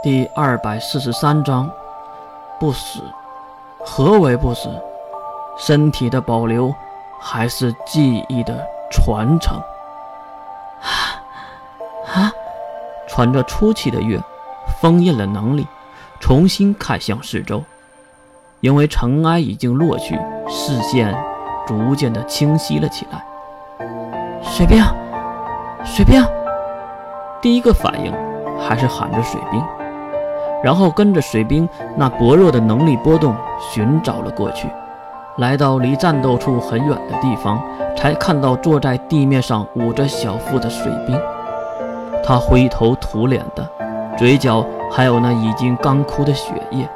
[0.00, 1.68] 第二百四十三章，
[2.60, 3.00] 不死。
[3.80, 4.70] 何为不死？
[5.56, 6.72] 身体的保留，
[7.20, 9.58] 还是记忆的传承？
[10.80, 11.18] 啊
[12.14, 12.32] 啊！
[13.08, 14.20] 喘着粗气的月，
[14.80, 15.66] 封印了能力，
[16.20, 17.64] 重新看向四周。
[18.60, 20.16] 因为尘埃已经落去，
[20.48, 21.12] 视线
[21.66, 23.24] 逐渐的清晰了起来。
[24.44, 24.80] 水兵，
[25.84, 26.24] 水兵！
[27.42, 28.12] 第一个反应
[28.60, 29.60] 还是喊着水兵。
[30.62, 34.68] 然后跟着水兵那薄弱的能力波动寻找了过去，
[35.36, 37.62] 来到离战斗处很远的地方，
[37.96, 41.18] 才看到坐在地面上捂着小腹的水兵。
[42.24, 43.70] 他灰头土脸的，
[44.16, 46.88] 嘴角还有那已经干枯的血液。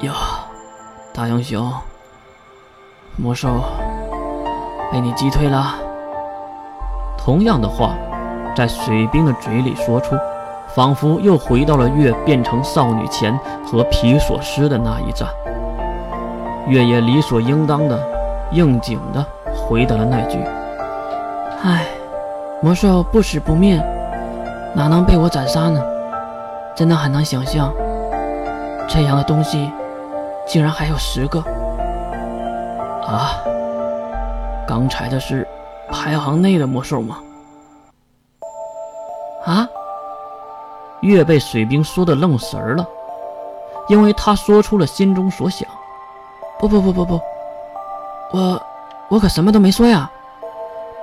[0.00, 0.12] 哟，
[1.12, 1.70] 大英雄，
[3.16, 3.48] 魔兽
[4.90, 5.74] 被你击退了。
[7.18, 7.94] 同样的话，
[8.56, 10.16] 在水兵的嘴里说出。
[10.74, 15.28] 仿佛又回到了月变成少女前和皮索斯的那一战，
[16.66, 17.96] 月也理所应当的、
[18.50, 20.36] 应景的回答了那句
[21.62, 21.86] ：“唉，
[22.60, 23.76] 魔兽不死不灭，
[24.74, 25.80] 哪能被我斩杀呢？
[26.74, 27.72] 真的很难想象，
[28.88, 29.70] 这样的东西
[30.44, 31.38] 竟然还有十个。
[33.06, 33.38] 啊，
[34.66, 35.46] 刚才的是
[35.88, 37.18] 排行内的魔兽吗？
[39.46, 39.68] 啊？”
[41.04, 42.86] 月被水兵说的愣神儿了，
[43.88, 45.68] 因为他说出了心中所想。
[46.58, 47.20] 不不不不不，
[48.32, 48.62] 我
[49.10, 50.10] 我可什么都没说呀！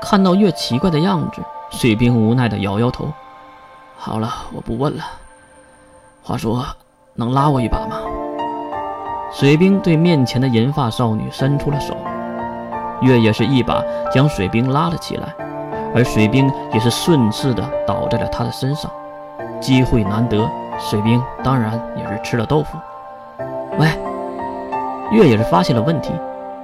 [0.02, 3.08] 看到月奇怪的样子，水兵无奈的摇摇头。
[3.96, 5.04] 好了，我不问了。
[6.24, 6.66] 话说，
[7.14, 7.98] 能拉我一把吗？
[9.32, 11.96] 水兵对面前的银发少女伸出了手，
[13.02, 15.36] 月也是一把将水兵拉了起来，
[15.94, 18.92] 而水兵也是顺势的倒在了他的身上。
[19.62, 22.78] 机会难得，水兵当然也是吃了豆腐。
[23.78, 23.88] 喂，
[25.12, 26.12] 月也是发现了问题，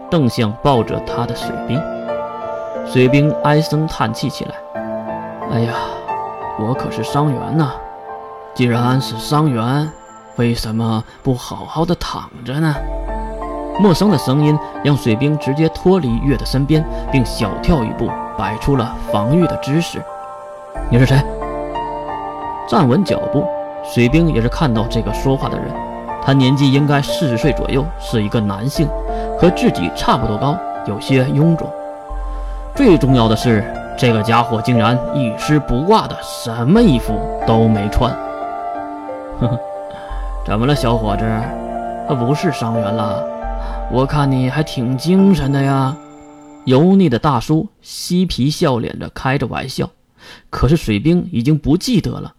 [0.09, 1.79] 瞪向抱着他的水兵。
[2.85, 4.55] 水兵唉声叹气起来
[5.53, 5.73] ：“哎呀，
[6.59, 7.71] 我可是伤员呐！
[8.53, 9.89] 既然是伤员，
[10.37, 12.73] 为什么不好好的躺着呢？”
[13.79, 20.01] 陌生的声音让水兵直接脱离月的身边，并小跳一步，摆出了防御的姿势。
[20.89, 21.21] 你是谁？
[22.67, 23.45] 站稳脚步，
[23.83, 25.67] 水兵也是看到这个说话的人，
[26.21, 28.85] 他年纪应该四十岁左右，是一个男性，
[29.39, 31.71] 和自己差不多高，有些臃肿。
[32.75, 33.63] 最重要的是，
[33.97, 37.17] 这个家伙竟然一丝不挂的，什么衣服
[37.47, 38.11] 都没穿。
[39.39, 39.59] 呵呵，
[40.45, 41.23] 怎么了，小伙子？
[42.05, 43.23] 他不是伤员了？
[43.89, 45.95] 我看你还挺精神的呀。
[46.65, 49.89] 油腻的大叔嬉皮笑脸的开着玩笑，
[50.49, 52.33] 可是水兵已经不记得了。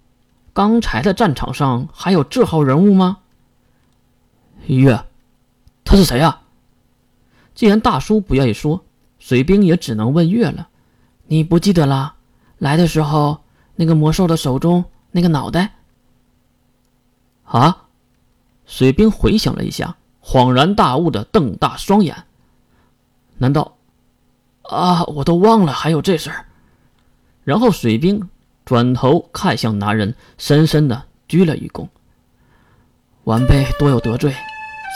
[0.59, 3.19] 刚才的战场上还有这号人物吗？
[4.67, 5.05] 月，
[5.85, 6.43] 他是谁啊？
[7.55, 8.85] 既然大叔不愿意说，
[9.21, 10.69] 水兵也只能问月了。
[11.29, 12.17] 你不记得了？
[12.59, 13.45] 来的时候
[13.77, 15.77] 那个魔兽的手中那个脑袋？
[17.45, 17.85] 啊！
[18.67, 22.25] 水兵回想了一下，恍然大悟的瞪大双眼。
[23.37, 23.77] 难道……
[24.63, 26.47] 啊，我都忘了还有这事儿。
[27.45, 28.29] 然后水兵。
[28.69, 31.89] 转头看向男人，深深的鞠了一躬。
[33.25, 34.35] 晚辈多有得罪，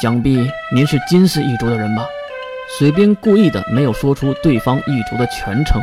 [0.03, 2.05] 想必您是金氏一族的人吧？
[2.79, 5.81] 水兵故意的没有说出对方一族的全称。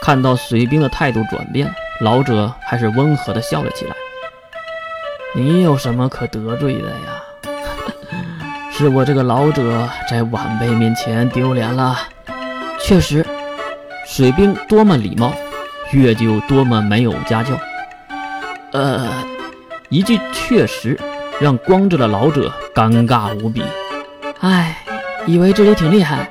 [0.00, 1.68] 看到水兵的态度转变，
[2.00, 3.96] 老者还是温和的笑了起来。
[5.34, 7.50] 你有什么可得罪的呀？
[8.70, 11.98] 是我这个老者在晚辈面前丢脸了。
[12.80, 13.26] 确实，
[14.06, 15.34] 水兵多么礼貌。
[15.92, 17.58] 月就多么没有家教，
[18.72, 19.08] 呃，
[19.88, 20.98] 一句确实
[21.40, 23.62] 让光着的老者尴尬无比。
[24.40, 24.76] 唉，
[25.26, 26.30] 以为这里挺厉害，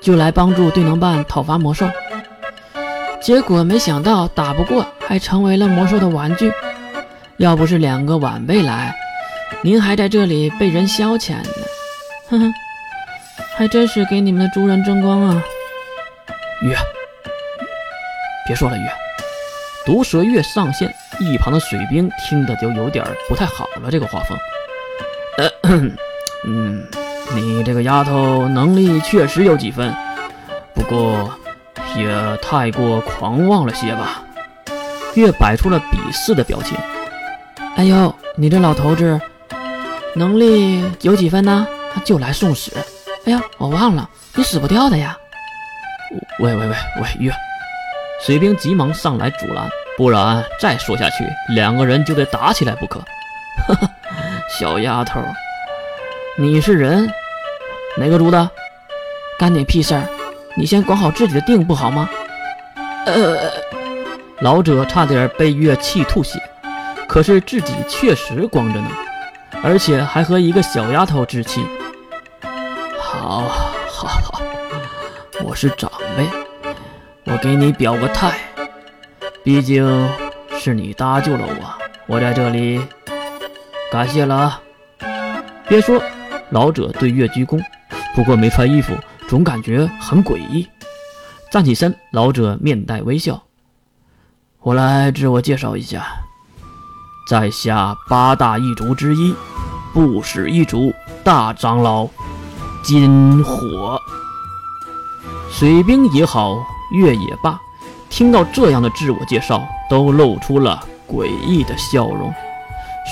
[0.00, 1.88] 就来帮助对能办讨伐魔兽，
[3.22, 6.52] 结果没想到打不过，还成为了魔兽的玩具。
[7.38, 8.94] 要不是两个晚辈来，
[9.62, 11.50] 您还在这里被人消遣呢。
[12.28, 12.54] 哼哼，
[13.56, 15.42] 还真是给你们的族人争光啊！
[16.60, 16.76] 月。
[18.50, 18.92] 别说了，月，
[19.86, 23.92] 毒蛇月上线，一旁的水兵听的就有点不太好了。
[23.92, 24.36] 这个画风，
[25.38, 25.48] 呃，
[26.44, 26.84] 嗯，
[27.32, 29.94] 你这个丫头能力确实有几分，
[30.74, 31.32] 不过
[31.94, 32.08] 也
[32.42, 34.20] 太过狂妄了些吧？
[35.14, 36.76] 月摆出了鄙视的表情。
[37.76, 39.20] 哎呦，你这老头子，
[40.16, 41.68] 能力有几分呢？
[42.04, 42.72] 就来送死！
[43.26, 45.16] 哎呀，我忘了，你死不掉的呀！
[46.40, 47.32] 喂喂喂喂，月。
[48.20, 53.00] 水兵急忙上来阻拦，不然再说下去，两个人就得打起来不可。
[53.66, 53.90] 哈哈，
[54.58, 55.20] 小丫头，
[56.36, 57.10] 你是人？
[57.96, 58.50] 哪个族的？
[59.38, 60.02] 干你屁事儿！
[60.54, 62.08] 你先管好自己的腚不好吗？
[63.06, 63.50] 呃，
[64.40, 66.38] 老者差点被月气吐血，
[67.08, 68.90] 可是自己确实光着呢，
[69.62, 71.64] 而且还和一个小丫头置气。
[72.98, 73.48] 好，
[73.88, 74.42] 好，好，
[75.42, 76.26] 我是长辈，
[77.26, 78.38] 我给你表个态，
[79.44, 80.08] 毕竟
[80.58, 82.80] 是你搭救了我，我在这里
[83.92, 84.62] 感谢了啊！
[85.68, 86.02] 别说，
[86.50, 87.62] 老者对月鞠躬，
[88.14, 88.94] 不过没穿衣服，
[89.28, 90.68] 总感觉很诡异。
[91.50, 93.42] 站起身，老者面带微笑
[94.60, 96.06] ：“我来自我介绍一下，
[97.28, 99.34] 在下八大异族之一，
[99.92, 102.08] 不死一族大长老。”
[102.82, 104.00] 金火，
[105.50, 106.56] 水兵也好，
[106.90, 107.60] 月也罢，
[108.08, 112.32] 听到这样的自我介绍，都露出了诡异的笑容。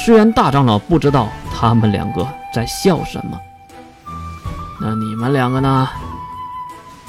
[0.05, 3.39] 虽然大长老不知道他们两个在笑什么。
[4.81, 5.89] 那你们两个呢？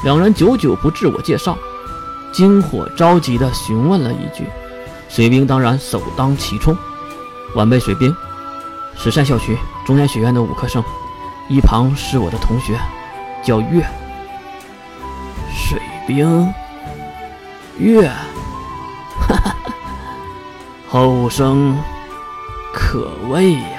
[0.04, 1.58] 两人久久不自我介绍，
[2.32, 4.48] 金火着急地询问了一句。
[5.10, 6.76] 水兵当然首当其冲
[7.56, 8.16] ：“晚辈水兵，
[8.96, 10.84] 石山校区中原学院的五科生。”
[11.50, 12.80] 一旁是我的同学，
[13.44, 13.84] 叫月。
[16.10, 16.52] 冰，
[17.78, 18.10] 月，
[19.20, 19.56] 哈哈，
[20.90, 21.78] 后生
[22.74, 23.79] 可畏呀。